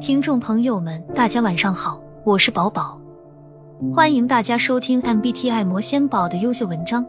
[0.00, 3.00] 听众朋友们，大家晚上好，我是宝宝，
[3.94, 7.02] 欢迎大家收听 MBTI 魔仙宝的优秀文章。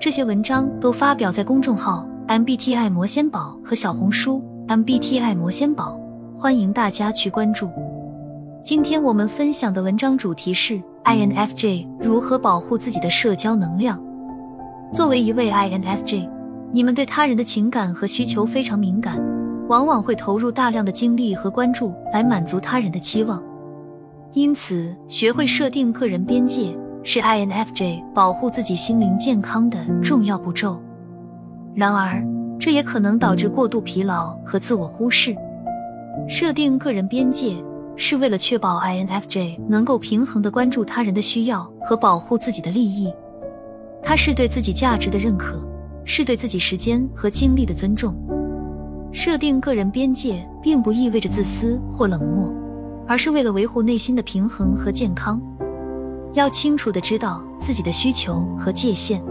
[0.00, 5.96] 这些文章都发表在公众号 MBTI 魔仙宝和小红书 MBTI 魔仙宝，
[6.36, 7.70] 欢迎大家去关注。
[8.64, 14.02] 今天我们分享的文章主题是 INFJ 如何保护自己的社交能量。
[14.92, 16.28] 作为一位 INFJ，
[16.72, 19.22] 你们对他人的情感和需求非常敏感。
[19.72, 23.42] 往往会投入大量的精力和关注来满足他人的期望，
[24.34, 30.78] 因此学会设定个人边界是 INFJ 保护自己心灵健康的重要步骤。
[31.74, 32.22] 然而，
[32.60, 35.34] 这也可能导致过度疲劳和自我忽视。
[36.28, 37.56] 设定个人边界
[37.96, 43.10] 是为了确保 INFJ 能够平衡的关注他人的需要和保护自己的利益。
[44.02, 45.58] 它是对自己价值的认可，
[46.04, 48.14] 是对自己时间和精力的尊重。
[49.12, 52.50] 设定个人边界并不意味着自私或冷漠，
[53.06, 55.40] 而是为了维护内心的平衡和健康。
[56.32, 59.22] 要清楚的知道自己的需求和界限，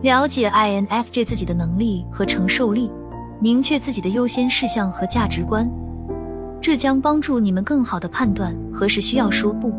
[0.00, 2.90] 了解 INFJ 自己的能力和承受力，
[3.38, 5.70] 明确自己的优先事项和价值观，
[6.58, 9.70] 这将帮助你们更好的判断何时需要说不，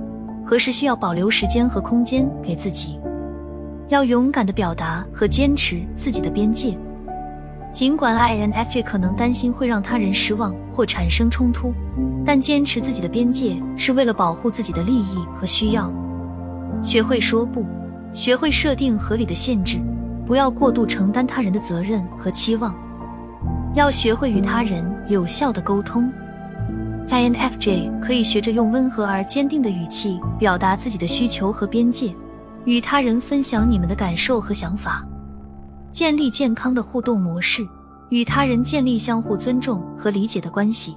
[0.46, 3.00] 何时需要保留时间和空间给自己。
[3.90, 6.78] 要勇敢的表达和坚持自己的边界。
[7.78, 11.72] 尽管 INFJ 可能担心会让他人失望或产生冲突，
[12.26, 15.88] 但坚持自己的边界是为了保护自己的利益和需要。
[16.82, 17.64] 学会说不，
[18.12, 19.80] 学会设定合理的限制，
[20.26, 22.74] 不要过度承担他人的责任和期望。
[23.76, 26.12] 要学会与他人有效的沟通。
[27.10, 32.12] INFJ 可以学着用温和而坚定的语气表达自己的需求和边界，
[32.66, 35.06] 与他人分享你们的感受和想法。
[35.92, 37.68] 建立健康的互动模式，
[38.10, 40.96] 与他人建立相互尊重和理解的关系。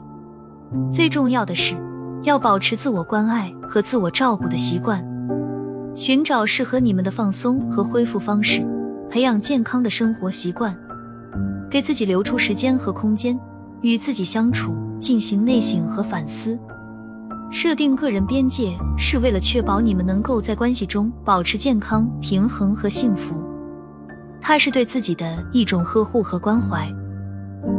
[0.92, 1.74] 最重要的是，
[2.22, 5.04] 要保持自我关爱和自我照顾的习惯，
[5.94, 8.66] 寻找适合你们的放松和恢复方式，
[9.10, 10.76] 培养健康的生活习惯，
[11.70, 13.38] 给自己留出时间和空间，
[13.80, 16.58] 与自己相处，进行内省和反思。
[17.50, 23.34] 设定个人边界是为了确保你们能够在关系中保持健康、平衡和幸福。
[24.50, 26.92] 它是对自己的一种呵护和关怀。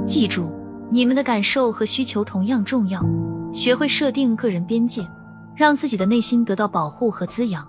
[0.07, 0.49] 记住，
[0.89, 3.03] 你们的感受和需求同样重要。
[3.53, 5.05] 学会设定个人边界，
[5.53, 7.67] 让自己的内心得到保护和滋养。